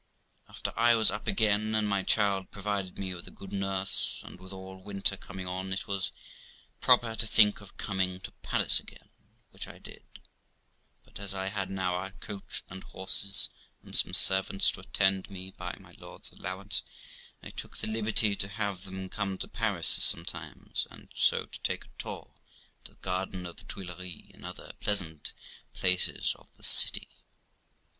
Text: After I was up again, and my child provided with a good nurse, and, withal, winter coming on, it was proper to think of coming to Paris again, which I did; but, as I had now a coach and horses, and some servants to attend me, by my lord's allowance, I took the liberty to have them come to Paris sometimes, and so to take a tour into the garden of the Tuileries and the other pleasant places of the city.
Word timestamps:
After 0.49 0.73
I 0.75 0.95
was 0.95 1.11
up 1.11 1.27
again, 1.27 1.75
and 1.75 1.87
my 1.87 2.01
child 2.01 2.49
provided 2.49 2.97
with 2.97 3.27
a 3.27 3.29
good 3.29 3.53
nurse, 3.53 4.19
and, 4.25 4.39
withal, 4.39 4.81
winter 4.81 5.15
coming 5.15 5.45
on, 5.45 5.71
it 5.71 5.85
was 5.87 6.11
proper 6.79 7.15
to 7.15 7.27
think 7.27 7.61
of 7.61 7.77
coming 7.77 8.19
to 8.21 8.31
Paris 8.41 8.79
again, 8.79 9.09
which 9.51 9.67
I 9.67 9.77
did; 9.77 10.01
but, 11.03 11.19
as 11.19 11.35
I 11.35 11.49
had 11.49 11.69
now 11.69 12.03
a 12.03 12.09
coach 12.13 12.63
and 12.67 12.81
horses, 12.83 13.51
and 13.83 13.95
some 13.95 14.15
servants 14.15 14.71
to 14.71 14.79
attend 14.79 15.29
me, 15.29 15.51
by 15.51 15.75
my 15.79 15.91
lord's 15.99 16.31
allowance, 16.31 16.81
I 17.43 17.51
took 17.51 17.77
the 17.77 17.85
liberty 17.85 18.35
to 18.37 18.47
have 18.47 18.85
them 18.85 19.07
come 19.07 19.37
to 19.37 19.47
Paris 19.47 19.87
sometimes, 20.01 20.87
and 20.89 21.09
so 21.13 21.45
to 21.45 21.61
take 21.61 21.85
a 21.85 21.89
tour 21.99 22.33
into 22.79 22.93
the 22.93 22.97
garden 23.03 23.45
of 23.45 23.57
the 23.57 23.65
Tuileries 23.65 24.31
and 24.33 24.45
the 24.45 24.47
other 24.47 24.73
pleasant 24.79 25.33
places 25.75 26.33
of 26.39 26.47
the 26.57 26.63
city. 26.63 27.07